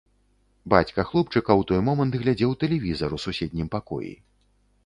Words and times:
Бацька 0.73 1.03
хлопчыка 1.09 1.43
ў 1.43 1.61
той 1.71 1.79
момант 1.89 2.13
глядзеў 2.23 2.57
тэлевізар 2.65 3.09
у 3.19 3.23
суседнім 3.25 3.67
пакоі. 3.77 4.13